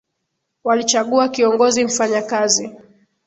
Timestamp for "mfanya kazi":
1.85-2.75